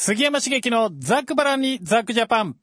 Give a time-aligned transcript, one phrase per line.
[0.00, 2.56] 杉山茂樹のザックバランにザックジャパン。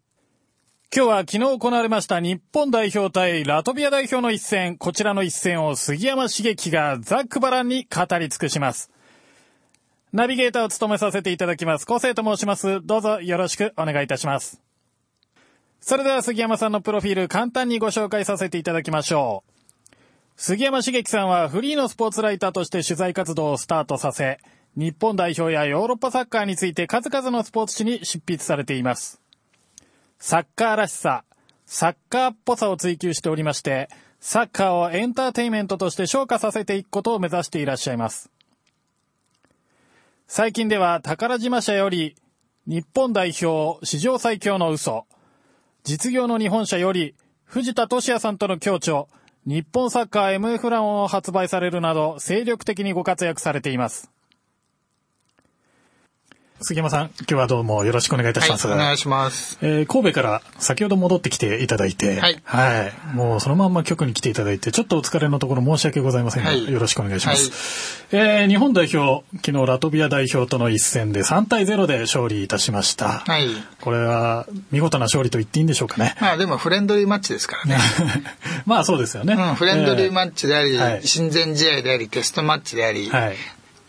[0.96, 8.90] 今日は昨日行われました日本代表対ラトビア代表の一戦、こちらの一戦を杉山茂樹がザックバランに語り尽くします。
[10.14, 11.86] ナビゲーターを務めさせていただきます。
[11.86, 12.80] 昴生と申します。
[12.86, 14.62] どうぞよろしくお願いいたします。
[15.82, 19.96] それでは杉山さんのプロフィール簡単にご紹介させていただきましょう。
[20.38, 24.40] 杉山茂樹さんはフリーのスポーツライターとして取材活動をスタートさせ、
[24.76, 29.22] 日本代表やヨーロッパサッカーについて数々のスポーツ紙に執筆されています。
[30.20, 31.24] サッカーらしさ、
[31.66, 38.30] サッカーっぽさを追求しておりまして、サッカーをエンターテイメントとして昇華させていくことを目指していらっしゃいます。
[40.28, 42.16] 最近では宝島社より
[42.66, 45.06] 日本代表史上最強の嘘、
[45.84, 49.08] 実業の日本社より藤田俊也さんとの協調、
[49.46, 54.15] 日本サッカー MF ランを発売されるなど精力的にご活躍されています。
[56.62, 58.66] 杉山さん、今日はどうもよろしくお願いいたします。
[58.66, 59.58] はい、お願いします。
[59.62, 62.42] えー、神戸から先ほど戻ってきていただいて、はい。
[62.46, 63.14] はい。
[63.14, 68.06] もうそのまんま局に来ていただいて、ちょっとお疲れのところ申し訳ございませんが、はい、よろしくお願いします。
[68.16, 73.10] はい、えー、日本代表、昨日ラトビア代表との一戦で3対0で勝利いたしました。
[73.10, 73.50] はい。
[73.82, 76.16] これは見事な勝利と言っていいんでしょうかね。
[76.22, 77.78] まあでもフレンドリーマッチですからね。
[78.66, 79.34] まあそうですよね。
[79.34, 83.36] うん、フレンドリーマッチであり、えー、親善試合であり、テストマッチであり、はい。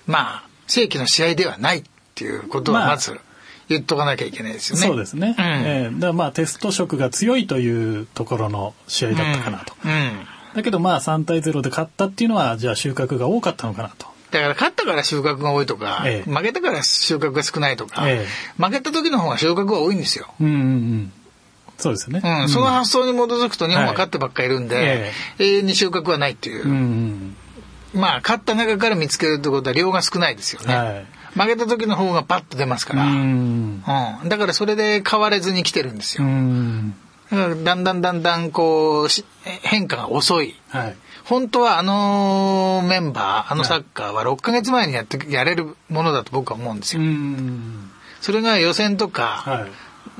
[0.08, 1.84] まあ、正規の試合ではない
[2.17, 3.20] っていうことはまず、まあ
[3.69, 4.86] 言っとかなきゃいけないですよね。
[4.86, 5.34] そうですね。
[5.36, 9.75] うん、えー、だまあテスト色が強いというところの試合だったかなと。
[9.84, 14.06] うん、うん、だけどまあ3対0で勝ったっていうのはじゃあ収穫が多かったのかなと。
[14.31, 18.27] だから勝ったから収穫が多いとか、ええ、負けたから収穫が少ないとか、え、
[18.58, 20.27] 負けた時の方が収穫が多いんですよ。
[20.41, 21.12] うんうんうん
[21.78, 22.23] そうですね。
[22.25, 26.64] うん、その発想に基づくと日本は勝ってばっかりいるんで、はい、永遠に収穫はないっていう。
[26.64, 27.36] うん
[27.92, 30.75] うん、まあ、勝った中から見つけるってことは量が少ないですよね。
[30.75, 33.05] はい負けた時の方がパッと出ますから。
[33.05, 33.83] うん、
[34.23, 36.27] うん、だからそれで変われずに来てるんですよ。
[37.31, 39.09] だからだんだんだんだんこう
[39.45, 40.55] 変化が遅い。
[40.70, 47.02] はい、本当はあのメンバー、あのサッカーは6ヶ月前にやってやれるものだと僕は思うんですよ。
[48.23, 49.67] それが予選とか、は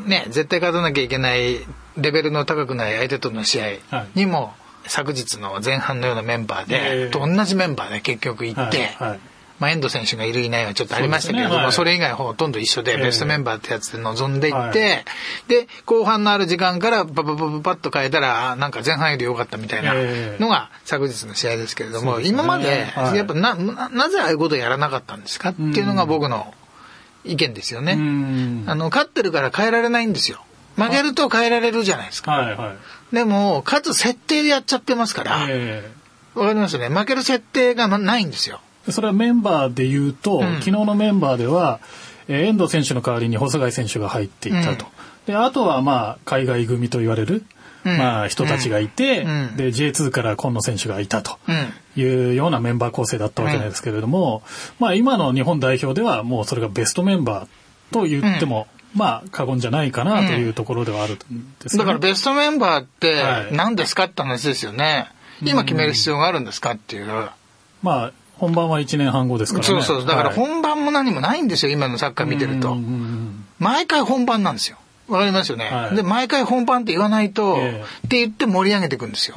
[0.06, 1.60] い、ね、絶対勝たなきゃいけない
[1.97, 3.66] レベルの高くない相手との試合
[4.15, 4.53] にも、
[4.87, 9.09] 昨日の前半のようなメンバーで、と同じメンバーで結局行って、はい。
[9.10, 9.21] はい
[9.59, 19.94] まあ、遠藤選手がいるいないはちょっとありましたけれども、そ、ねはい、それ以外ほとんど一緒で、ベストメンバーってやつで臨んでいって、えー、で、後半のある時間からパパパパパッと変えたら、なんか前半より良かったみたいな
[20.39, 26.55] のが昨日の試合ですけれども、えー、今まで、やっぱな、なぜああいうことをやらなかったんですかっていうのが僕の
[27.25, 27.93] 意見ですよね。
[28.67, 30.43] あの、勝ってるから変えられないんですよ。
[30.77, 32.33] 負けると変えられるじゃないですか。
[32.33, 32.75] はいは
[33.12, 35.91] い、でも、かつ設定でやっちゃってますから、わ、え。
[36.34, 36.88] ー、かりますね。
[36.88, 38.61] 負ける設定がないんですよ。
[38.92, 41.80] それはメンバーで言うと、うん、昨日のメンバーでは、
[42.28, 44.86] えー、遠藤選手の代わりに細貝選手が入っていたと。
[44.86, 47.44] うん、であとはまあ海外組と言われる、
[47.84, 49.25] うん、まあ人たちがいて、
[49.56, 51.38] で J2 から今野選手がいたと
[51.96, 54.42] いうようなメンバー構成だったわけなんですけれども、
[54.78, 65.08] まあ今の日本代表ではもうそれがベストメンバーと言っても、まあ過言じゃないかなというところではあるんですね、だからベストメンバーって何ですかって話ですよね。
[65.42, 67.06] 今決める必要があるんですかっていう。
[67.82, 69.69] まあ本番は1年半後ですからね。
[69.69, 70.06] そうそう。
[70.06, 72.76] だから本番も何もないんですよ、今のサッカー見てると。
[73.58, 74.76] 毎回本番なんですよ。
[75.08, 79.36] わかりますよね、はい、で、毎回本番って言わないと、えー、って言って盛り上げていくんですよ。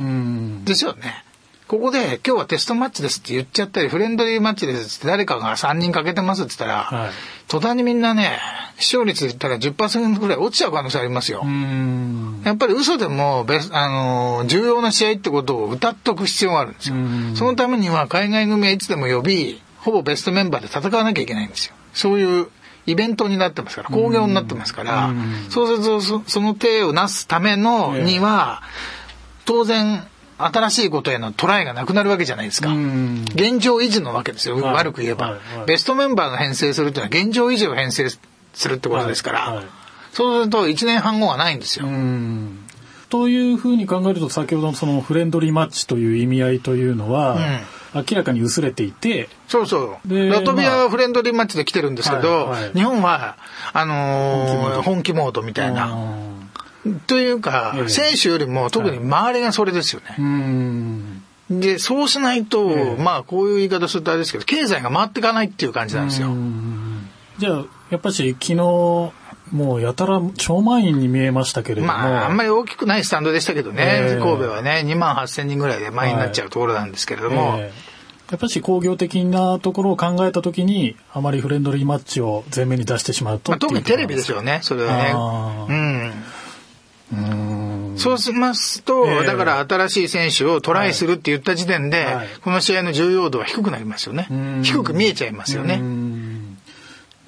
[0.65, 1.23] ですよね。
[1.69, 7.11] ここで今日はテストマッチですって言っちゃったり、フレンドリーマッチですって誰かが3人かけてますって言ったら、はい、
[7.47, 8.39] 途端にみんなね、
[8.79, 11.45] 視聴率で言ったら10%ぐらい落ちちゃう可能性ありますよ。
[12.43, 16.95] やっぱり嘘でもベス、あの、重要な試合ってことを歌っとく必要があるんですよ。
[17.35, 21.75] そのためには海外組はいつでも呼び、ほぼベストメンバーで戦わなきゃいけないんですよ。
[21.93, 22.47] そういう
[22.87, 25.13] イベントになってますから、興行になってますから、
[25.51, 28.63] そうするとそその手をなすためのには、
[29.45, 30.07] 当然、
[30.39, 32.69] 新しいことへのトライがなくなるわけじゃないですか。
[32.69, 35.57] 現状維持のわけですよ、はい、悪く言えば、はい。
[35.57, 38.19] はい、ベストメンバーが編成するっていうのは現状維持を編成す
[38.67, 39.63] るってことですから、
[40.13, 41.85] そうすると1年半後はないんですよ。
[43.09, 47.37] というふうに考えると先ほどのそのフレンドリーマッチという意味合いというのは、
[47.93, 49.29] 明らかに薄れていて。
[49.47, 50.29] そうそう。
[50.29, 52.63] ラトビアはフレンドリーマッチで来てるんですけど、まあはい。
[52.63, 53.37] はい、日本は、
[53.73, 55.41] あのー、本気モード。
[55.41, 55.97] みたいな。
[57.07, 61.21] というか、選手よりも特に周りがそれですよね。
[61.49, 66.29] で、そうしないと、まあ、こういう言い方するとあれですけど、経済が回っていかないっていう感じなんですよ。
[67.39, 71.87] じゃあ、やっぱし昨日、もうやたら超満員に見えましたけれども。
[71.87, 77.61] まあ、あんまり大きくないスタンドでしたけどね、えー、神戸はね、2万8千人ぐらいで満員になっちゃうところなんですけれども、はい。
[77.61, 77.71] え
[78.31, 85.13] やっぱり工業的なところを考えたときに、あまりフレンドリーマッチを前面に出してしまうとまあ、特にテレビですよね、それはね。
[85.67, 86.13] うん。
[87.97, 94.27] そうしますと、えー、だから新しい選手をトライするって言った時点で、はい、この試合の重要度は低くなりますよね。
[94.63, 95.81] 低く見えちゃいますよね。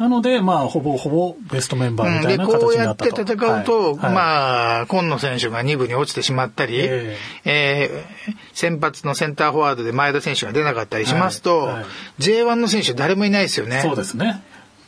[0.01, 11.73] なので、まあ、ほぼほぼベストメンバーみたいな形になったと、うん、で、こうやって戦うと、はい、まあ、今野選手が2部に落ちてしまったり、えー、えー、先発のセンターフォワードで前田選手が出なかったりしますと、はい。
[11.75, 11.85] はい、
[12.17, 13.81] J1 の選手誰もいないですよね。
[13.81, 14.41] そうですね。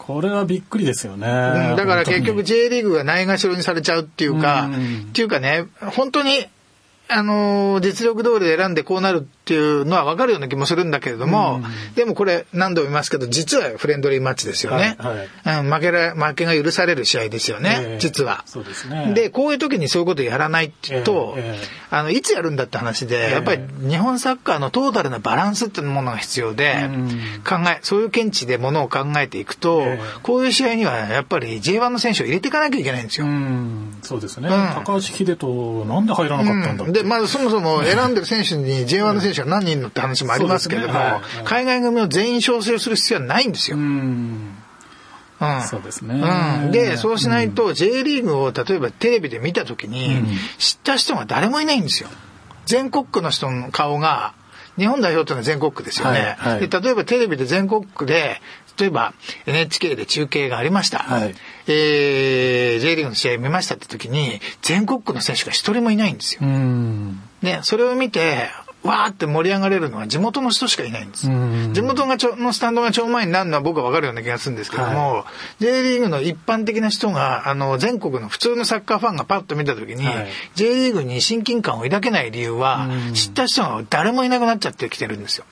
[0.05, 1.27] これはびっくりですよね。
[1.27, 5.65] うん、だから結局 J リーグがないがしろにされちゃうっていうか、っていうかね、
[5.95, 6.45] 本当に、
[7.09, 14.95] あのー、実力通りで選んでこうなるっていうのは分かるような気もするんだけれども、うん、でもこれ何度も言いますけど、実はフレンドリーマッチですよね。
[14.99, 18.43] はいはい、うん、負けら、負けが許される試合ですよね、えー、実は。
[18.45, 19.13] そうですね。
[19.13, 26.89] で、こういう時にそういうことやらないっていうと、えーえー、あの、いつやるんだって話で、やっぱり日本サッカーのトータルなバランスっていうものが必要で、
[27.45, 29.83] 考え、そういう見地でものを考えていくと、
[30.21, 33.27] こういう試合にはやっぱり J1 の選手を入れていかなきゃいけないんですよ。
[34.03, 34.49] そうですね。
[34.49, 43.77] 高橋秀人、なんで入らなかったんだで、まずそもそも選んでる選手に J1 の選手手が何人のって話もありますけれども、ねはいはい、海外組を全員招集する必要はないんですよ。
[43.77, 44.55] うん
[45.41, 46.15] うん、そうですね。
[46.15, 50.23] うん、で、そうしないと J リーグを例えばテレビで見たときに、
[50.57, 52.09] 知った人が誰もいないんですよ。
[52.65, 54.33] 全国区の人の顔が、
[54.77, 56.79] 日本代表っていうのは全国区ですよね、はいはい、で。
[56.79, 58.41] 例えばテレビで全国区で、
[58.77, 59.13] 例えば
[59.45, 60.99] NHK で中継がありました。
[60.99, 61.35] はい、
[61.67, 66.41] えー、J リーグの試合見ましたって時に、全国区の選手が一人もいないんですよ。
[66.41, 68.49] ね、それを見て、
[68.83, 71.27] わーって盛り上がれるのは地元の人しかいないんです。
[71.73, 75.25] 地元がちょのスタンドが超前になるのは僕はわかるような気がするんですけども、は
[75.59, 85.45] い、J リーグの一般的な人が、あの、全国の普通のサッカーファンがパッと見たときに、はい、J リーグに親近感を抱けない理由は、知った人が誰もいなくなっちゃってきてるんですよ。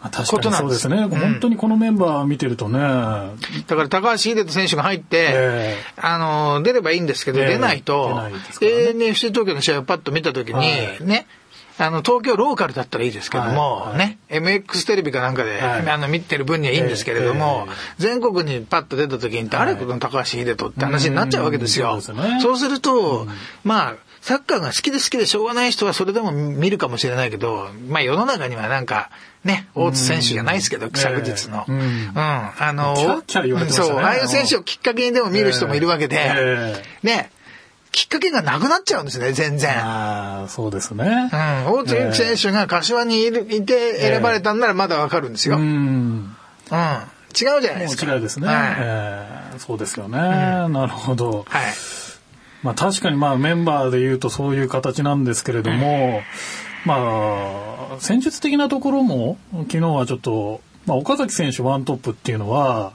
[0.00, 2.78] 確かにそうですね、うん、本当にこのメンバー見てるとね。
[2.78, 11.26] だから高橋秀人選手が入って、えー、あの、出ればいいんですけど、えー、出ないと、ね、永遠に FC 東京の試合をパッと見たときに、はい、ね、
[11.78, 13.90] あの、東京ローカルだったらいいですけども、はい。
[13.90, 17.74] はい、ね、MX テレビかなんかで、はい、あの、見てる分にはいいんですけれども、えーえ。
[17.74, 22.00] ー、全国にパッと出た時に、誰この高橋秀人って話になっちゃうわけですよ。
[22.00, 23.28] そうすね、そうすると、うん、
[23.64, 29.10] まあ、サッカーが好きで好きでしょうがない人はそれでも見るかもしれないけど、まあ世の中にはなんか、
[29.44, 31.64] ね、大津選手じゃないですけど、昨日の。
[31.68, 31.78] うん。
[31.78, 37.30] うん、あの、そう、ああいう選手をきっかけにでも見る人もいるわけで、ね、
[37.92, 39.70] きっかけがなくなっちゃうんですね、全然。
[39.70, 41.30] ああ、そうですね。
[41.32, 41.36] う
[41.70, 41.72] ん。
[41.72, 45.56] 大津選手が柏にいるいて選ばれたんならまだわかるんですよ。
[45.56, 45.62] うん。
[46.70, 46.98] うん。
[47.30, 48.12] 違うじゃないですか。
[48.12, 48.46] 違うですね。
[48.46, 51.44] はい、えー、そうですよね、うん、なるほど。
[51.48, 51.72] はい。
[52.62, 56.22] まあ確かにまあメンバーで言うとそういう形なんですけれども、
[56.84, 57.67] まあ、
[58.00, 62.92] 戦術的なところも昨日はちょっと、まあ岡崎選手ワントップっていうのは、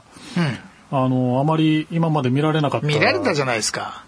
[0.90, 2.86] うん、あの、あまり今まで見られなかった。
[2.86, 4.03] 見られたじゃないですか。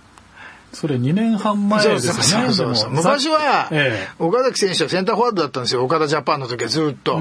[0.77, 2.23] それ2年半前ですよね。
[2.23, 3.71] そうそうそう昔は、
[4.19, 5.83] 岡崎選手はセンターフォワードだったんですよ。
[5.83, 7.19] 岡田ジャパンの時はずっと。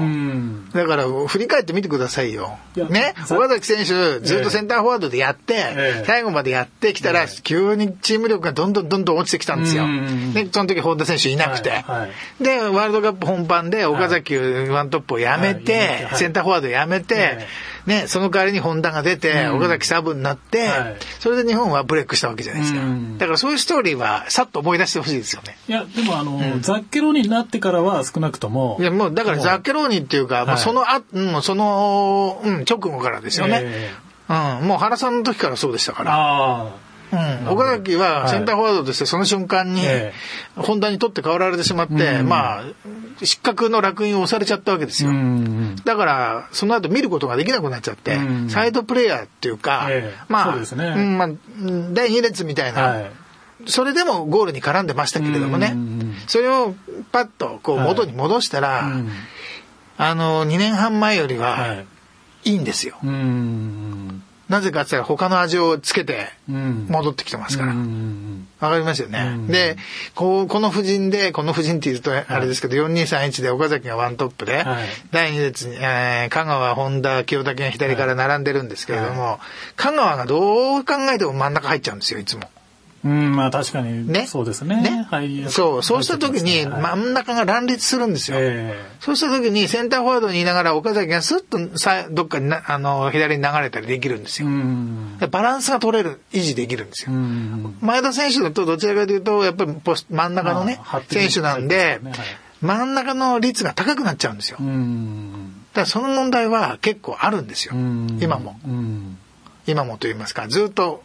[0.74, 2.58] だから、振り返ってみてくださいよ。
[2.76, 3.14] ね？
[3.30, 9.86] 岡崎選手、ずっとセンターフォワードでやって、最後までやってきたら、急にチーム力がどんどんどんどん落ちてきたんですよ。
[10.34, 11.82] で、その時本田選手いなくて。
[12.38, 17.38] で、ワールドカップ本番で岡崎ワントップをやめて、センターフォワードやめて、
[17.86, 20.68] ね、その代わりに本田が出て、岡崎サブになって、
[21.20, 22.80] それで日本はブレイクしたわけじゃないですか。
[23.18, 25.56] だからそういうストーリーはさっと思い出してほしいですよね。
[25.68, 28.76] いや、でもあの、うん、ザッケローニになってからは少なくとも。
[28.80, 33.60] いや、もうだからザッケローニっていうか、もうそのあ、うん、その、うん、直後からですよね。
[33.62, 36.12] えー、うん、もう原さんの時からそうでしたから。
[36.12, 36.86] ああ。
[37.12, 39.82] うん、岡崎はセンターフォワードとしてその瞬間に、
[40.56, 42.64] 本田に取って代わられてしまって、まあ、
[43.22, 45.10] 失格の烙印を押されちゃったわけですよ。
[45.84, 48.18] だから、その後見ることができなくなっちゃって、
[48.48, 49.88] サイドプレイヤーっていうか、
[50.28, 50.56] まあ、
[50.96, 51.28] まあ、
[51.92, 53.04] 第2列みたいな、
[53.66, 55.74] それでもゴールに絡んでましたけれどもね、
[56.26, 56.74] それを
[57.12, 58.90] パッとこう元に戻したら、
[59.98, 61.86] あの、2年半前よりはい。
[62.54, 62.96] いんですよ。
[64.48, 67.74] なぜかって言ったら他の味をつけて戻ってきてますから。
[68.60, 69.36] わかりますよね。
[69.48, 69.76] で、
[70.14, 79.38] こう、この布陣で、この布陣って言うとあれですけど、はい、4231で岡崎がワントップで、はい、第2列に、えー、香川、本田、清武が左から並んでるんですけれども、はい、
[79.76, 82.48] 香川がどう考えても真ん中入っちゃうんですよ、いつも。
[83.06, 84.08] うん、まあ確かに。
[84.08, 84.26] ね？
[84.26, 84.82] そうですね。
[84.82, 85.06] ね？
[85.08, 85.46] はい。
[85.48, 85.82] そう。
[85.82, 88.38] そうした時に真ん中が乱立するんですよ。
[88.40, 94.48] えー、そうした時にセンターフォワードにいながら岡崎がスッとさどっかになあの左に流れたりできるんですよ。
[95.30, 97.12] バランスが取れる、維持できるんですよ。
[97.80, 102.00] 前田選手だとどちらかというと、やっぱりポス真ん中のね、選手なんで、
[102.60, 104.58] 真ん中の率が高くなっちゃうんですよ。
[105.74, 107.74] だその問題は結構あるんですよ。
[107.74, 108.58] 今も。
[109.66, 111.02] 今もと言いますか、ずっと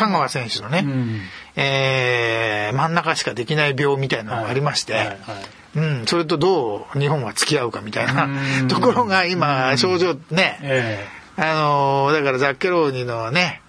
[0.00, 1.20] 香川選手のね、うん、
[1.56, 5.18] えー、真ん中しかできない病みたいなのがありまして、はいはいはい。
[5.76, 8.28] うん、それとどう日本は付き合うかみたいな
[8.68, 13.60] ところが今、症状ね、えー、あのー、だからザッケローニのね、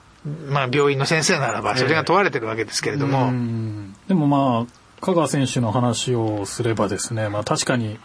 [0.47, 3.17] まあ病院の先生ならばそれが問われてるわけですけれども。
[3.17, 7.99] えー、でもまあ、香川選手の話をすればですね、まあ確かに、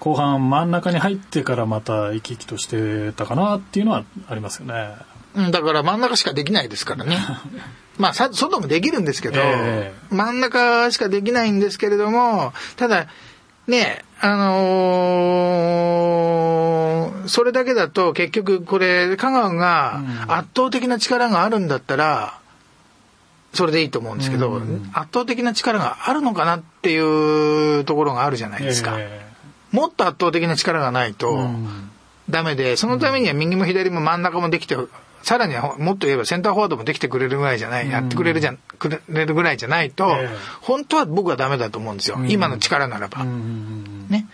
[0.00, 4.94] 後半真ん中に入ってからまた生き生きとしてたかなっていうのはありますよね。
[5.50, 7.18] だから真ん中しかできないですからね。
[7.98, 13.08] まあ、外もできるんですけど、えー、真ん中しかできないんですけれども、ただ、
[13.66, 22.38] ね、あのー、それだけだと結局これ、香川が圧倒的な力があるんだったら、
[23.52, 28.94] それでいいと思うんですけど、うん、圧倒的な力があるのかなっていうところがあるじゃないですか。
[28.98, 31.50] えー、もっと圧倒的な力がないと、
[32.30, 34.76] ダメで、そのためには右も左も真ん中もできて
[35.28, 40.08] さらにはもっと言えばセンターフォワードもできてくれるぐらいじゃない、やってくれるじゃ、くれるぐらいじゃないと、
[40.62, 42.16] 本当は僕はダメだと思うんですよ。
[42.28, 43.24] 今の力ならば。
[43.24, 44.26] ね。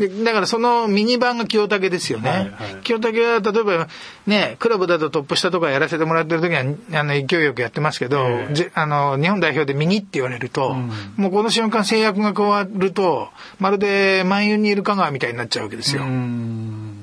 [0.00, 2.28] でだからそのミニ版が清武ですよね。
[2.28, 2.46] はいは
[2.80, 3.88] い、清武は例えば
[4.26, 6.62] ね、クラブだとトップ下とかやらせてもらってる時は
[7.00, 13.28] あの勢いよくやってますけど、えー、あの日本代表でミニって言われると、うん、もうこの瞬間制約が加わると、
[13.60, 16.02] まるで万有にいる香川みたいになっちゃうわけですよ。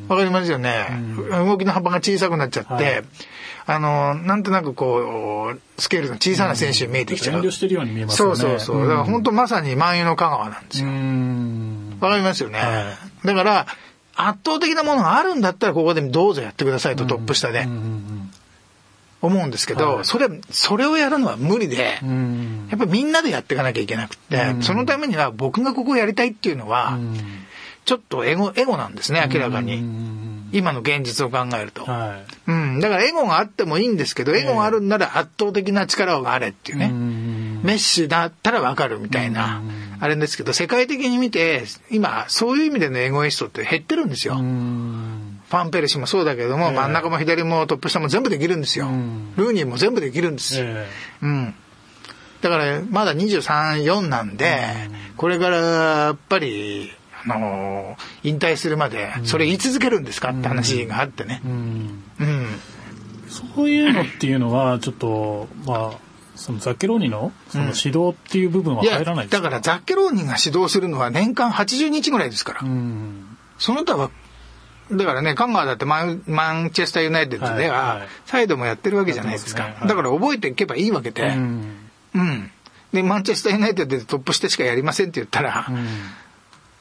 [0.08, 0.88] わかりますよね、
[1.32, 3.04] 動きの幅が小さくなっちゃって、はい、
[3.68, 7.38] あの、なんとなくこう、スケールの小さな選手に見えてきちゃう。
[7.38, 8.18] 遠慮してるように見えますね。
[8.18, 8.82] そうそうそう。
[8.82, 10.88] だから本当まさに万有の香川なんですよ。
[12.02, 12.60] わかりますよね。
[12.60, 12.94] は
[13.24, 13.68] い、だから、
[14.16, 17.68] 圧倒的なものがあるんだったらここでどうぞやってくださいと、トップ下で。
[19.22, 27.00] 思うんですけど、はい、それ、それをやるのは無理で、やっぱりみんなでやっていかなきゃいけなくて、そのためには僕がここやりたいっていうのは、
[27.86, 29.84] ちょっとエゴ、エゴなんですね、明らかに。
[30.54, 31.84] 今の現実を考えると。
[31.84, 32.80] はい、うん。
[32.80, 36.92] だからエゴがあってもいいんですけど、エゴがあるんなら圧倒的な力があれっていうね。
[37.64, 39.64] メッシだったらわかるみたいな、
[40.00, 44.36] あれですけど、世界的に見て、今、そういう意味でのエゴイストって減ってるんですよ。
[44.36, 48.88] ファンペルシもそうだけども、真ん中も左もトップ下も全部できるんですよ。
[49.38, 50.66] ルーニーも全部できるんですよ。
[51.22, 51.56] うん。
[52.42, 54.60] だから、まだ23、4なんで、
[55.16, 56.92] これからやっぱり、
[57.28, 61.42] あのー、引退するまで、それ言い続けるんですかって話があってね。
[61.46, 62.04] うん。
[62.20, 62.48] うん、
[63.30, 72.62] そういうのっていうのは、ちょっと、まあ、そのザッケローニのその指導っていう部分は入らないですか、うん、だからザッケローニが指導するのは年間80日ぐらいですから。
[72.64, 74.10] うん、その他は、
[74.92, 79.64] だからね、カンガーだってマンマンチェスターユナイテッドでは、サイドもやってるわけじゃないですか。
[79.64, 82.52] すねはい、だから覚えていけばいいわけで、うん、うん。
[82.92, 85.68] で、マンチェスターユナイテッドでトップしてしかやりませんって言ったら、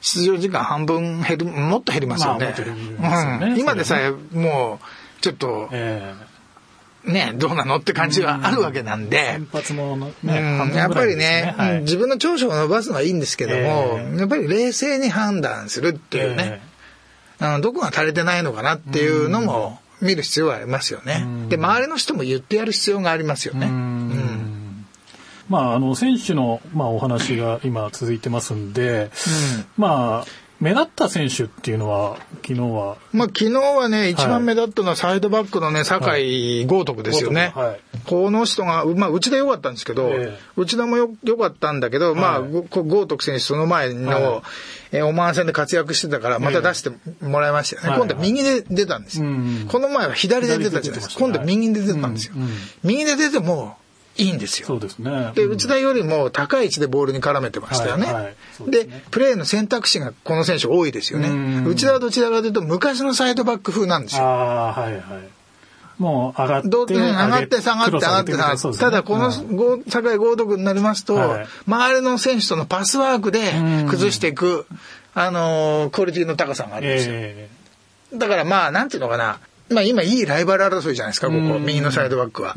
[0.02, 2.54] 出場時間半分減る、もっと減りますよね。
[2.98, 3.46] まあ、ね。
[3.52, 4.80] うん、今でさえも
[5.18, 9.34] う、ちょっと、えー、ね、どうなのって感じはあるわけなんで。
[9.34, 16.60] 先発もね、うん、やっぱりね、はい、自分の長所を伸ばすのはいいんですけども、えー、やっぱり冷静に判断するっていうね、
[17.60, 21.24] どこが足りてないのかなっていうのも見る必要はありますよね。
[21.48, 23.68] で、周りの人も言ってやる必要がありますよね。
[25.58, 29.10] うんまあ、あの選手の、まあ、お話が今続いてますんで、
[29.76, 32.96] うん、まあ目立った選手っていうのは、昨日は。
[33.12, 37.52] まあ、昨日はね、一番目立ったのはサイドバックのね、酒井豪徳ですよね。
[37.56, 44.42] はい、この人が、まあ、内田良かったんですけど、えー、内田もよ良かったんだけど、まあ、豪徳選手その前の、はい、
[44.92, 46.92] えー、オマーン戦で活躍してたから、また出して
[47.24, 47.98] もらいましたよね。
[47.98, 49.26] 今度は右で出たんですよ。
[49.66, 51.14] この前は左で出たじゃないですか。
[51.18, 52.34] 今度は右で出たんですよ。
[52.84, 53.76] 右で出ても、
[54.16, 54.66] いいんですよ。
[54.66, 55.32] そうですね。
[55.34, 58.06] で、内田よりも高い位置でボールに絡めてましたよね。
[58.06, 58.34] はいはい
[58.66, 61.62] で、ね、プレーの選択肢がこの選手多いですよね。
[61.66, 64.22] 内田はどちらかというと昔のサイドバック風なんですよ。
[64.22, 65.02] ああ、はいはい。
[65.98, 66.68] もう上がって。
[66.68, 68.78] 上がって下がって上がって下がって。
[68.78, 69.30] ただこの
[69.88, 73.52] 酒井豪徳になりますと、はい、周りの選手とのパスワークで
[73.88, 74.66] 崩していく、
[75.14, 77.14] あのー、クオリティの高さがあるんですよ。
[77.16, 79.38] えー、だからまあ、なんていうのかな。
[79.72, 82.54] まあ今いいライバル争いじゃないですか、ここ、右のサイドバックは。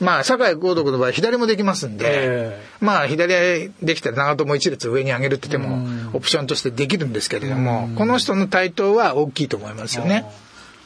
[0.00, 10.24] まあ、酒井豪徳の場合、左もできますんで、えー、まあ、左できたら長友一列上に上げるって言っても、オプションとしてできるんですけれども、この人の台頭は大きいと思いますよね。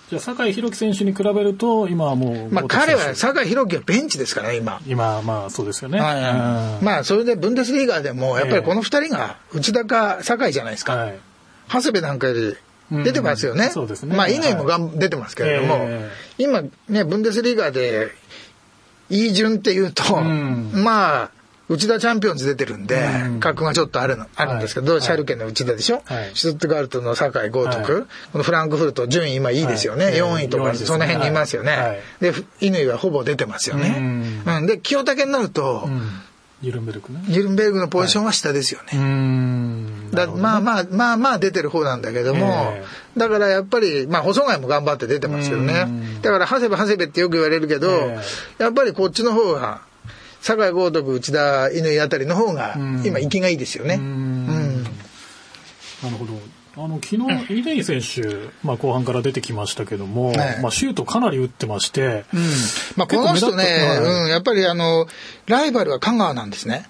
[0.08, 2.52] じゃあ、酒井宏樹選手に比べると、今はもう。
[2.52, 4.80] まあ、彼は、酒井宏樹はベンチですからね、今。
[4.86, 6.00] 今、まあ、そうですよね。
[6.00, 10.96] はい、まあ、それで、ブンデスリーガーでも、やっぱりこの二人が、内田か酒井じゃないですか。
[10.96, 11.18] はい、
[11.68, 12.56] 長谷部なんかより、
[13.04, 13.70] 出てますよね。
[13.70, 14.14] そうですね。
[14.14, 18.10] まあ、乾もがん、出てますけれども、えー、今ね、ブンデスリーガーで、
[19.10, 21.30] いい順っていうと、うん、まあ、
[21.68, 23.08] 内田チャンピオンズ出てるんで、
[23.40, 30.08] 格がちょっとあるの、あるんですけど、シャルケの内田でしょ、はい、シュットガルトの酒井豪徳、このフランクフルト、順位今いいですよね。
[30.08, 32.00] 4位とか、その辺にいますよね。
[32.20, 34.42] で、乾はほぼ出てますよね。
[34.46, 34.66] うん。
[34.66, 35.88] で、清武になると、
[36.62, 37.20] ユルンベルクね。
[37.28, 40.10] ユルンベルクのポジションは下ですよね。
[40.12, 42.72] だまあまあ、まあまあ出てる方なんだけども、
[43.16, 45.86] だからやっぱり、まあ細貝も頑張って出てますけどね。
[46.22, 47.90] だから、長谷部長谷部ってよく言われるけど、
[48.58, 49.82] やっぱりこっちの方が、
[50.40, 53.96] 酒井豪徳、内田、乾あたりの方が、今、息がいいですよね。
[53.96, 54.84] うん
[56.02, 56.32] なるほど。
[56.74, 62.40] あの昨日、イデイ選手、まあ、後半から出てきましたけども、ね、まあ、シュートかなり打ってまして、うん
[62.96, 63.64] まあ、この人ね、
[64.00, 65.06] うん、やっぱりあの
[65.46, 66.88] ライバルは香川なんですね。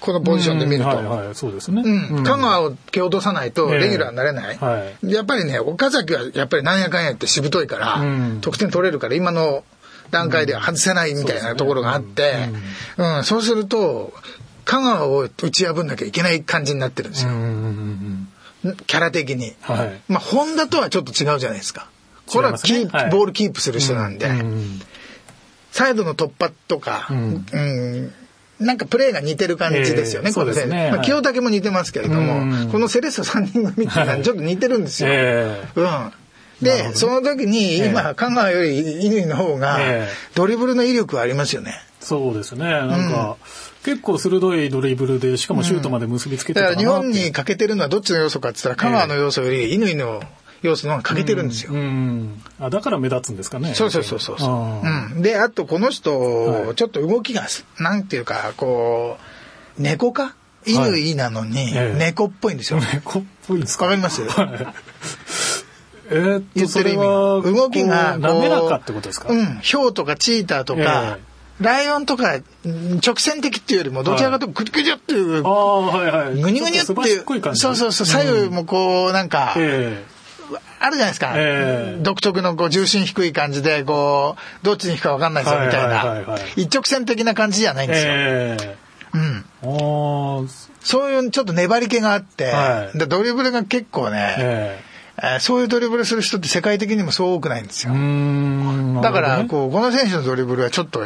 [0.00, 0.88] このポジションで見ると。
[0.88, 1.82] はいはい、そうですね。
[1.84, 2.24] うん。
[2.24, 4.56] 香川を蹴落とさないとレギュラーになれない。
[4.56, 8.02] はい、やっぱりね、岡崎はやっぱりなんやかんやってしぶといから、
[8.40, 9.64] 得点取れるから、今の
[10.10, 12.34] 段階では外せないみたいなところがあって、
[12.96, 14.12] うん、うん、そうすると、
[14.64, 17.30] 香川を打ち破んなきゃいけない感じになってるんですよ。
[18.62, 19.54] キャラ的に。
[19.60, 21.88] はい、まあ、ホンダとはちょっと違うじゃないですか。
[22.26, 24.80] これはキープ、はい、ボールキープする人なんで、うん、
[25.70, 28.12] サイドの突破とか、うん、うん
[28.60, 30.74] なんかプレーが似てる感じですよね、えー、この選手。
[30.74, 35.10] ね、まあ、清武も似てますけれども、このセレッソ3人組っていうのはちょっと似てるんですよ。
[35.12, 36.12] えー、うん。
[36.60, 39.78] で、その時に今、香川より乾の方が、
[40.34, 41.74] ドリブルの威力はありますよね。
[42.00, 42.64] そうですね。
[42.64, 43.36] なんか、うん、
[43.84, 50.22] 結構鋭いドリブルで、しかもシュートまで結びつけてた、うん、だから日本に欠けてるのはどっちの要素かって言ったら、香川の要素より乾の
[50.62, 51.72] 要素の方が欠けてるんですよ。
[51.72, 53.74] うん、あだから目立つんですかね。
[53.74, 55.14] そうそうそうそうう。
[55.14, 57.46] うん、で、あとこの人、ちょっと動きが、
[57.78, 59.18] なんていうか、こ
[59.78, 60.34] う、猫か？
[60.66, 62.80] 乾なのに、猫っぽいんですよ。
[62.92, 63.84] 猫っぽいんですか？
[63.84, 64.74] わかります、はい。
[66.10, 67.02] えー、言ってる意味。
[67.04, 69.28] 動きが滑らかってことですか？
[69.28, 69.58] うん。
[69.60, 71.18] ヒョウとかチーターとか、えー、
[71.60, 88.12] ライオンとか直線的っていうよりもどちらかというとクリクリっていう、あはいはい、グニグニっていうそうそうそう左右もこうなんか、えー、あるじゃないですか、えー、独特のこう重心低い感じでこうどっちに行くか分かんないぞみたいな、一直線的な感じじゃないんですよ。
[88.14, 90.48] えー、うん、
[90.80, 94.88] そういうちょっと粘り気があって、はい、ドリブルが結構ね、えー
[95.20, 97.92] えそういうドリブルする人って世界的にもそう多くないんですよ。
[99.02, 101.02] だから、こう、この選手のドリブルはちょっと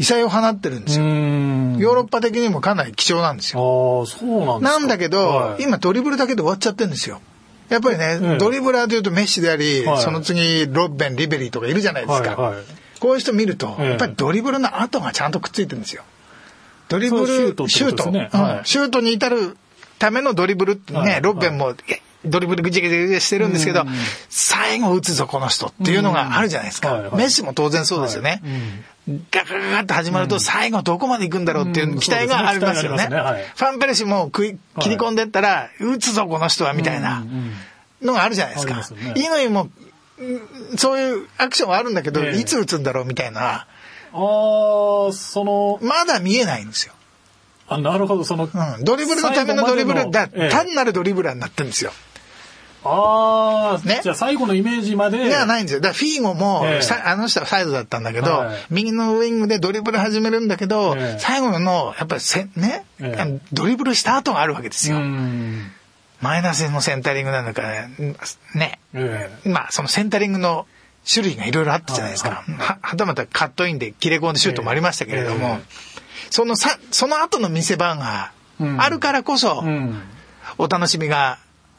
[0.00, 1.04] 異彩を放ってるんですよ。
[1.04, 4.02] ヨーロッパ的にもかなり貴重なんですよ。
[4.02, 7.20] あそうなんなんだけど、はい、今ドリブルだけで終わっちゃってるんですよ。
[7.68, 12.34] やっぱりね、ええ、ドリブラーというとメッシであり、はい、その次ロッベン、リベリーとかいるじゃないですか。
[12.34, 12.64] はいはい、
[12.98, 16.02] こういう人見ると、やっぱりドリブルの後がちゃんとくっついてるんですよ。
[16.88, 19.58] ドリブル、シュート、シュート、ねはい、シュートに至る
[19.98, 21.74] ためのドリブルってね、ロッベンも、
[22.24, 23.84] ドリブルぐちぐちしてるんですけど、
[24.28, 27.10] 最後打つぞこの人っていうのがあるじゃないですか。
[27.14, 28.42] メッシも当然そうですよね。
[29.30, 33.08] ガガガガって始まると最後どこまで行くんだろうっていう期待がありますよね。
[33.08, 37.24] ファンペルシも食い切り込んでったら、打つぞこの人はみたいな
[38.02, 38.82] のがあるじゃないですか。
[39.14, 39.68] 乾も
[40.76, 43.40] そういうアクションはあるんだけど、いつ打つんだろうみたいな。
[43.40, 43.66] あ
[44.12, 45.78] あ、その。
[45.82, 46.92] まだ見えないんですよ。
[47.68, 48.44] あ、なるほど、その。
[48.44, 48.84] うん。
[48.84, 51.92] ドリブルのためのドリブルだ、単なるドリブラーになってるんですよ。
[52.84, 54.00] ああ、ね。
[54.02, 55.26] じゃあ最後のイメージまで。
[55.26, 55.80] いや、ないんですよ。
[55.80, 64.98] だフィーゴも、えー、あの人はサイドだったんだけど、はい、右のウイングでドリブル始めるんだけど、えー、最後の、やっぱりせ、ね、えー、ドリブルした後があるわけですよ。
[66.20, 68.16] マイナスのセンタリングなんだからね、
[68.54, 68.78] ね。
[69.44, 70.66] まあ、そのセンタリングの
[71.10, 72.30] 種類がいろいろあったじゃないですか。
[72.30, 75.58] はいはい、ははたまたカットインで切れ込んでシュートもありましたけれども、
[76.30, 78.32] そのさ、その後の見せ場が
[78.78, 79.64] あるからこそ、
[80.58, 81.38] お楽しみが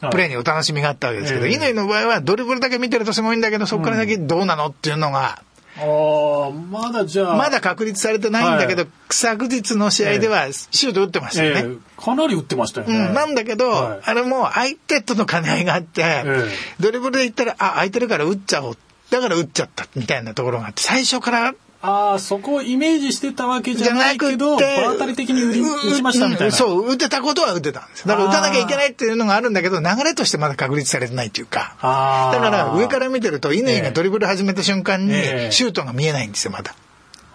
[0.10, 5.44] プレーにお楽しみがあったわけですけど、乾、の場合はドリブルだけ見てるとすごいんだけど、そこから先どうなのっていうのが、
[5.78, 7.38] ああ、まだじゃあ。
[7.38, 11.60] まだ確立されてないんだけど、はい、昨日の試合ではシュート打ってましたよね。
[11.62, 12.94] えー、かなり打ってましたよね。
[12.94, 18.78] うん、なんだけど、はい、あれも相手との兼ね合いがあって、えー、ドリブルで言ったら、あ、空いてるから打っちゃおう。
[19.10, 24.62] だから打っちゃったみたいなところがあって、最初からああ、そこをイメージしてたわけじゃないけど、場
[24.94, 26.54] 当たり的に打ちましたみたいな。
[26.54, 28.08] そう、打てたことは打てたんです。
[28.08, 31.76] だから打たなきゃいけないっていうのがあるんだけど、流れとしてまだ確立されてないっていうか。
[31.82, 35.14] だから上から見てると、乾がドリブル始めた瞬間に、
[35.52, 36.76] シュートが見えないんですよ、まだ。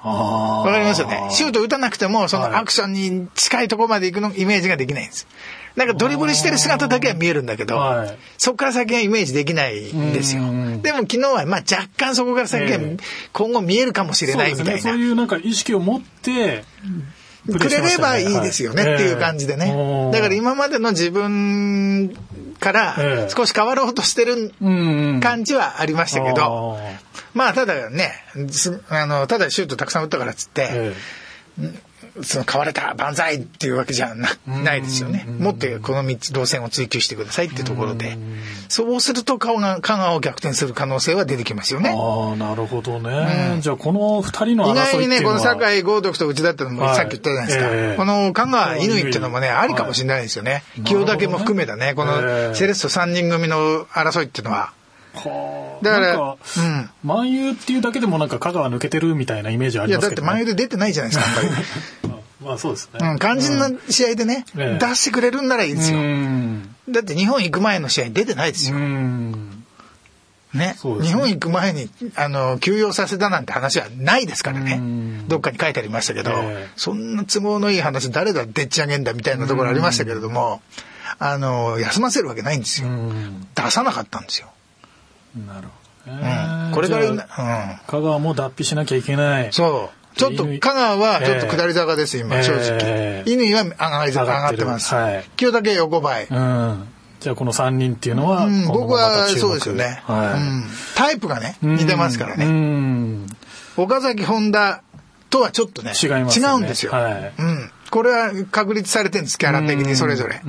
[0.05, 1.29] わかりますよね。
[1.33, 5.27] シュート打たなくても、そのアクションに近いところまで行くの、イメージができないんです。
[5.77, 10.43] なんかドリブルしてる姿だけは見えるんだけど、はい、そこから先はイメージできないんですよ。
[10.83, 12.79] でも昨日はまあ若干そこから先は
[13.33, 14.79] 今後見えるかもしれないみたいな。
[14.81, 16.65] そう、ね,、いうなんか意識を持って、
[17.47, 20.11] くれればいいですよねっていう感じでね。
[20.13, 22.17] だから今までの自分
[22.59, 24.53] から少し変わろうとしてる
[25.21, 26.79] 感じはありましたけど、
[27.35, 28.13] まあただね、
[28.89, 30.95] あの、ただシュートたくさん打ったからっつって、
[32.23, 35.27] その買われた万歳っていうわけじゃなないですよね。
[35.39, 38.17] もっとこの道路線を追求してくださいってところで、
[38.69, 41.91] そうすると香川香川を逆転する可能性は出てきますよね。
[41.91, 43.55] ああ、なるほどね。
[43.55, 47.67] うん、じゃあこの二人の意外にね、この酒井豪徳と内田ってのもさっき言ったじゃないですか。
[47.71, 50.63] えー、この香川乾っていうのもね、ありかもしれないですよね。
[50.85, 54.73] 清武も含めたね、このセレッソ3人組の争いっていうのは。
[55.17, 56.91] はあ、だから、うん。
[57.05, 62.17] 万有っていうだけでもなんか香川抜けてるみたいなイメージありますけど、ね、いや、だって万有で出てないじゃないですか、やっぱり。
[62.47, 63.01] まあそうですね。
[63.01, 65.99] うん、肝心な試合でね、うん、出してくれるんならいいですよ。
[66.89, 68.79] だって日本行く前の試合出てないですよ。
[68.79, 69.59] ね、
[70.55, 74.81] ね、日本行く前にあの休養させたなんて話はないですからね。
[75.29, 80.63] どっかに書いてありましたけど、えー、そんな都合のいい話誰だでっち上げんだみたいなところありましたけれども
[81.19, 82.89] あの休ませるわけないんですよ。
[83.55, 84.49] 出さなかったんですよ
[85.47, 85.69] なる
[86.05, 89.53] ほど、ね、うん、これから、うん、香川も脱皮しなきゃいけない。
[89.53, 90.19] そう。
[90.19, 93.25] ちょっと香川はちょっと下り坂です、今、正直。
[93.27, 94.95] 乾は上がり坂上がってます。
[94.95, 96.27] はい、清武横ばい。
[96.31, 96.89] うん。
[97.21, 100.41] じゃあこの3人っていうのは、うん、僕はそうですよね、はい。
[100.41, 103.27] うん、タイプがね似てますからね。
[103.77, 104.83] 岡崎本田
[105.29, 110.41] とはちょっとね違います、ね、違うんですよ、はい、うん、これは確立されてるんですキャラ的にそれぞれ。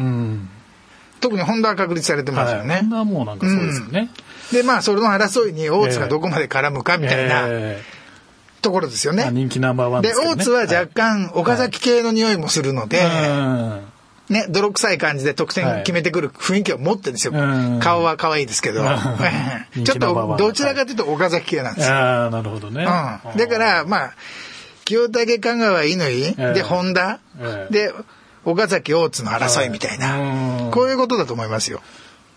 [1.19, 4.09] 特に本田は確立されてますよね、はい、本田はもうなんかそうですよね、
[4.51, 7.97] でまあその争いに大津がどこまで絡むかみたいな、えー
[8.61, 9.29] ところですよね。
[9.31, 13.81] 人気ナンバーワンで、ね、大津は若干岡崎系の匂いもするので、は
[14.29, 17.33] い、ね、泥臭い感じで得点決めてくる雰囲気を持ってるんですよ。
[17.79, 18.83] 顔は可愛いですけど、
[19.85, 21.95] ちょっとどちらかというと岡崎系なんですよ。
[21.95, 22.85] ああ、なるほどね。
[23.33, 24.13] うん、だから、まあ、
[24.83, 27.19] 清武香川乾、で、本田、
[27.69, 27.93] で、
[28.43, 31.81] 岡崎大津の争いみたいな、こういうことだと思いますよ。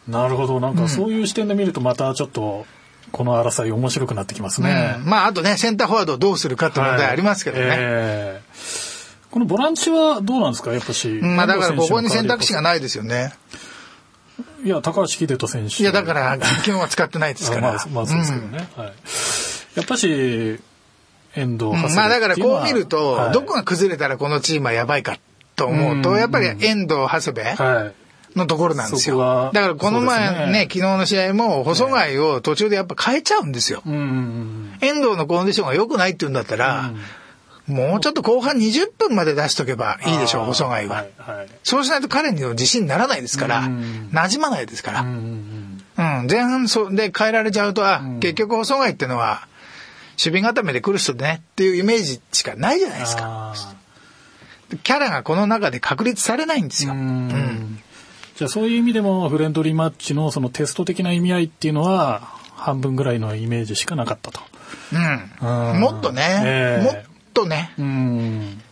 [0.09, 0.61] なるほど。
[0.61, 2.67] なんかそういう視点で見るとまたちょっと、
[3.13, 4.97] この争い面白くなってきますね。
[4.99, 7.69] うん、まあ、あとね、センターフォワードをどうするかって問題ありますけどね。
[7.69, 10.73] はいえー、このボランチはどうなんですか？
[10.73, 11.09] やっぱし。
[11.09, 13.33] まあ、だからここに選択肢がないですよね。
[14.65, 15.83] いや、高橋秀人選手。
[15.83, 17.73] いや、だから、基本は使ってないですから。
[17.73, 18.69] まあ、まあ、そうですけどね。
[18.77, 18.93] うん、はい。
[19.75, 20.61] やっぱし、
[21.35, 25.19] 遠藤、うん、まあ、だからこう見ると、はい、どこが崩れたらこのチームはやばいか
[25.57, 27.63] と思うと、やっぱり遠藤、長谷部。
[27.63, 28.00] はい
[28.37, 29.51] のところなんですよ。
[29.53, 33.83] だからこの前ね、ね昨日の試合も細貝を途中でやっぱ変えちゃうんですよ。
[33.87, 36.93] 遠藤のコンディションが良くないって言うんだったら、
[37.67, 41.11] もうちょっと後半20分まで出しとけばいいでしょう、細貝は、はい。
[41.19, 41.49] はい。
[41.63, 45.01] そうしないと彼に自信にならないですから、馴染まないですから。
[45.03, 49.47] うん、前半そで変えられちゃうと、あ、結局細貝っていうのは、
[50.23, 53.55] 守備固めで来る人でねっていうイメージしかないじゃないですか。
[54.83, 56.93] キャラがこの中で確立されないんですよ。
[56.93, 57.70] うん
[58.41, 62.21] じゃあそういう意味でもフレンドリーマッチのそのテスト的な意味合いっていうのは
[62.55, 64.41] 半分ぐらいのイメージしかなかったと。
[64.95, 65.79] うん。
[65.79, 67.75] もっとね、えー、もっとね。
[67.79, 68.63] うん。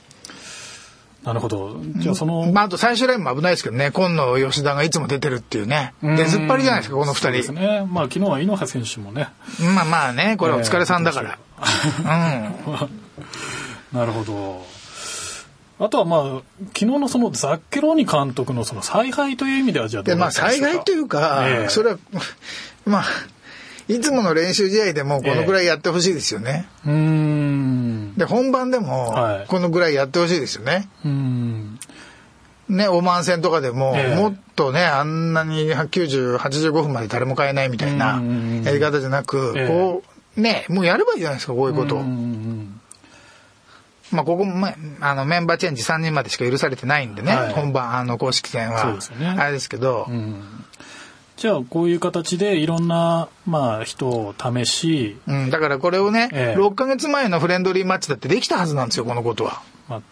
[1.22, 1.82] なるほど。
[1.96, 2.50] じゃあその。
[2.50, 5.92] まああと最終ラインも危ないですけどね、今野吉田がいつも出てるっていうね。
[6.02, 7.32] 出ずっぱりじゃないですか、この二人。
[7.32, 7.86] ですね。
[7.90, 9.28] まあ昨日は井上選手もね。
[9.60, 11.38] まあまあね、これお疲れさんだから。
[11.60, 12.90] えー、うん。
[13.92, 14.64] なるほど。
[15.80, 16.42] あとはまあ、
[16.74, 21.98] 昨日のそのザッケローニ監督のその采配という意味ではじゃあどうまあ采配というか、えー、それは、
[22.84, 23.04] まあ、
[23.86, 26.66] いつもの練習試合でもこのぐらいやってほしいですよね。
[26.84, 30.88] えー、で、本番でもこのぐらいやってほしいですよね。
[32.68, 38.20] ね、オマーン戦とかでも、えー、もっとね、あんなに90、85分まで誰も変えないみたいな
[38.64, 40.02] やり方じゃなく、こ
[40.36, 42.02] う、ね、もうやればいいじゃないですか、こういうこと。
[44.12, 48.82] まあ、ここも、まあ、の、メンバーチェンジ3人までしか許されてないんでね、はい、本番、あの、公式戦は。
[48.82, 49.28] そうですね。
[49.38, 50.42] あれですけど、うん、
[51.36, 55.18] じゃあ、こういう形でいろんな、まあ、人を試し。
[55.26, 59.62] うん、だからこれをね、えー、6ヶ月前のフレンドリーマッチだってできたはずなんですよ、このことは。
[59.88, 60.02] まあ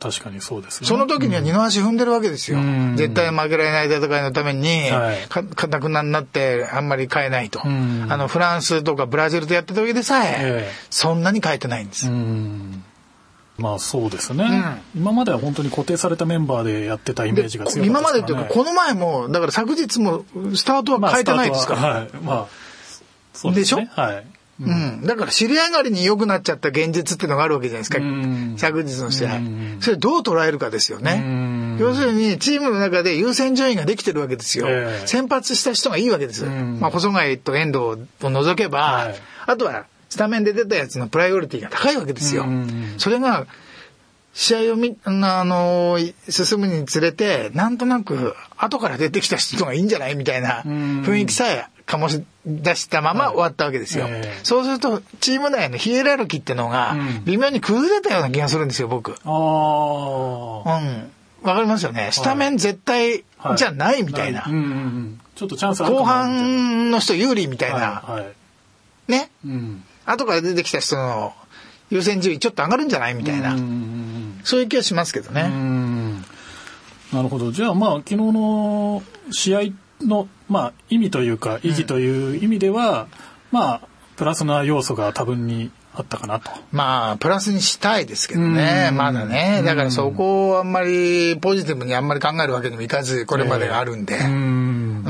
[0.00, 0.86] 確かにそうですね。
[0.86, 2.58] その時には二の足踏んでるわけですよ。
[2.58, 7.62] うん、絶対負けられない戦いのために、はい、か、かたくなになってあんまり変えないと。
[7.64, 12.08] うん、あの、フランスとかブラジルとやってた時でさえ、えー、そんなに変えてないんです。
[12.08, 12.84] うん
[13.56, 14.44] まあそうですね、
[14.94, 22.08] うん、今までは本当に固定されたメンバーでやってたイメージが強かった、ね、今までっていうかこの前もだから昨日もスタートは変えてないですから、まあ、はい。
[22.22, 22.46] まあ
[23.32, 23.84] そうで、ね、しょ？
[23.84, 24.26] はい。
[24.60, 27.98] うん、だから尻上がりに良くなっちゃった現実っていうのがあるわけじゃないですか、
[28.56, 29.40] 昨日の試合。
[29.80, 31.76] それどう捉えるかですよね。
[31.80, 34.66] 要するに、チームの中で優先順位ができてるわけですよ。
[34.68, 36.44] えー、先発した人がいいわけです。
[36.44, 37.98] まあ、細貝と遠藤を
[38.30, 39.14] 除けば、はい、
[39.46, 42.46] あとはスタメンで出たやつのプライオリティが高いわけですよ。
[42.98, 43.48] それが、
[44.32, 45.10] 試合をみ、あ
[45.42, 45.98] の、
[46.28, 54.04] 進むにつれて、なんとなく、後から出てきた人がいいんじゃないみたいな雰囲気さえ醸し出したまま終わったわけですよ。
[54.04, 59.14] はいえー、そうすると、チーム内のヒエラルキーっていうのが、微妙に崩れたような気がするんですよ、僕。
[59.14, 60.78] ああ。
[60.78, 61.10] うん。
[61.42, 62.10] わかりますよね。
[62.12, 63.24] スタメン絶対
[63.56, 64.42] じゃないみたいな。
[64.42, 67.76] はいうんうん、ちょっとチャンス後半の人有利みたいな。
[67.76, 68.32] はいはい、
[69.08, 71.32] ね、うん、後から出てきた人の
[71.90, 73.14] 優先順位ちょっと上がるんじゃない？
[73.14, 73.56] みたいな。
[74.44, 75.42] そういう気がしますけどね。
[77.12, 77.52] なるほど。
[77.52, 79.60] じゃあまあ昨日の試合
[80.00, 83.08] の、まあ、意味というか意義という意味では、うん、
[83.52, 83.80] まあ
[84.16, 86.50] プラスな要素が多分にあったかなと。
[86.72, 89.62] まあ、プラスにしたいですけどね、まだね。
[89.64, 94.16] だからそこをあんまりポジティブにあんまり考えるわけにもいかず、これまでがあるんで。
[94.16, 95.04] えー、うん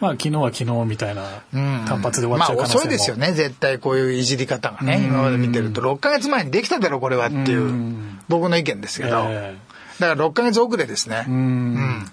[0.00, 5.82] まあ、昨日は昨日みたいな単発で終わっちゃう可能性も、まあ、遅いですよね、絶対こういういじり方がね、今まで見てると。
[5.82, 7.94] 6か月前にできただろ、これはっていう、
[8.28, 9.26] 僕の意見ですけど。
[9.28, 11.26] えー、だから6か月遅れですね。
[11.28, 12.06] うん。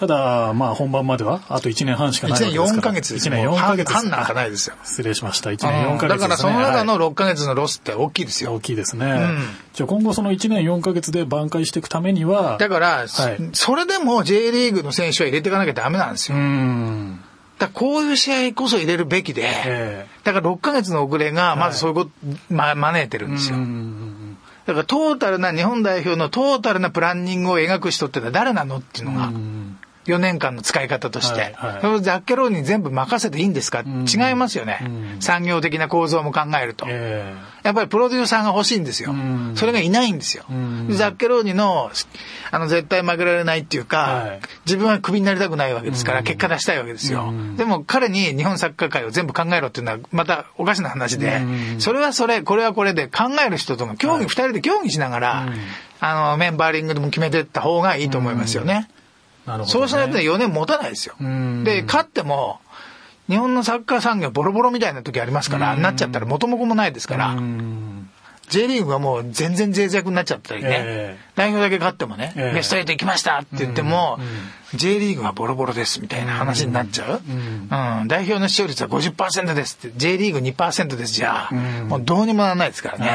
[0.00, 4.76] ただ、まあ本番まではあと1年半しかないわけですから1年4ヶ月1年4ヶ月半なんかないですよ。
[4.82, 5.50] 失礼しました。
[5.50, 8.54] 1年4ヶ月、ね、だからその中の6ヶ月のロスって大きいですよ。
[8.54, 9.04] 大きいですね。
[9.04, 9.38] うん、
[9.74, 12.56] じゃあ今後その1年4ヶ月で挽回していくためには。
[12.56, 13.08] だから、はい、
[13.52, 16.38] それでも J リーグの選手は入れていかなきゃダメなんですよ。
[16.38, 17.20] うん
[17.58, 22.10] だこういう試合こそ入れるべきで、えー、だから6ヶ月の遅れがまずそういうこと、
[22.56, 23.58] はい、ま、招いてるんですよ。
[24.66, 29.32] だからトータルな日本代表のトータルなプランニングを描く人ってのは誰なのっていうのが、
[30.14, 40.44] 4年間の使い方として、はいはい、ザッケローに全部任せていいんですか、うん、違いますよね、うん、産業的な構造も考えると、えー、やっぱりプロデューサーが欲しいんですよ、うん、それがいないんですよ、
[40.90, 41.90] ザッケローニの
[42.52, 51.40] あの絶対負けられないっていうか、はい、自分はクビになりたくないわけですから、結果出したいわけですよ、でも彼に日本サッカー界を全部考えろっていうのはまたおかしな話で、
[51.78, 55.46] それはそれこれはこれで考える人との協議、2人で協議しながら、
[56.00, 58.88] あのメンバーリングでも決めていった方がいいと思いますよね。
[59.46, 61.14] ね、そうしないと4年持たないですよ。
[61.64, 62.60] で、勝っても、
[63.28, 67.36] 日本のサッカー産業ボロボロみたいな時ありますから、なっちゃったら元も子もないですから、
[68.50, 74.18] J リーグはもう全然脆弱になっちゃったりね、えー、代表だけ勝ってもね、えー、ベスト8行きましたって言っても、
[74.72, 83.06] うん、J リーグはボロボロですみたいな話になっちゃう、うん、うん、代表の視聴率は50%ですって、J リーグ2%ですじゃあ、うん、もうどうにもならないですからね。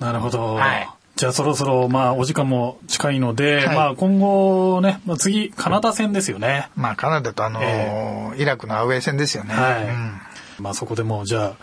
[0.00, 0.56] なるほど。
[0.56, 0.88] はい。
[1.20, 6.70] じゃあそろそろまあお時間も近いので、はい、まあ今後ね、まあ、次カナダ戦ですよね。
[6.76, 9.52] まあカナダとあのーえー、イラクのアウェー戦ですよね。
[9.52, 9.84] はい。
[9.84, 10.18] うん、
[10.60, 11.56] まあそこでもじゃあ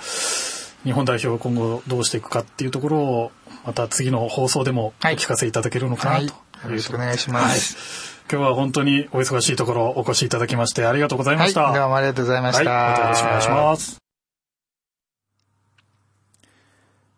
[0.84, 3.32] 日本代表今後どうしていくかっていうところを
[3.66, 6.34] また次の放送でもお聞かせいただけるのかなと、はい、よ
[6.74, 8.22] ろしくお願いします。
[8.32, 11.74] 今日は本当にお忙しいところお越しいただきましてありがとうございました。
[11.74, 12.70] どうもありがとうございました。
[12.70, 14.07] はい、またよろしくお願いします。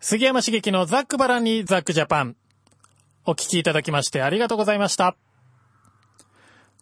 [0.01, 2.37] 杉山茂樹のザックバランにザックジャパン。
[3.25, 5.17] お聞きいただきましてありがとうございました。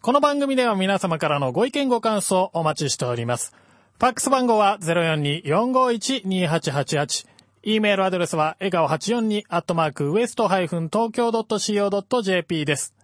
[0.02, 3.52] この番組では皆様からのご意見ご感想お待ちしております。
[3.98, 7.26] ファックス番号は042-451-2888。
[7.64, 12.94] e メールアドレスは笑顔842アットマークウエストハイフン東京 .co.jp です。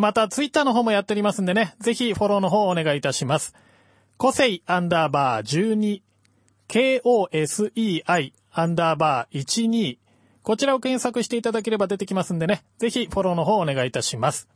[0.00, 3.54] また、ツイッターの方もやっておりますんでね、ぜひフォローの方をお願いいたします。
[4.16, 6.00] 個性アンダーバー12、
[6.66, 9.98] KOSEI アンダーバー12、
[10.44, 14.48] こちらを検索していただければ出てきますんでね、ぜひフォローの方お願いいたします。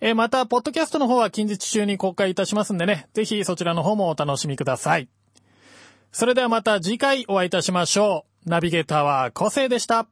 [0.00, 5.08] えまた、ポッドキャストの方は近日中に公開いたしますんでね、ぜひそちらの方もお楽しみください。
[6.10, 8.48] それではまた次回お会いいたしましょう。
[8.48, 10.06] ナビゲーターは個性でした。